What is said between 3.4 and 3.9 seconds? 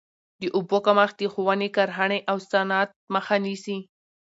نیسي.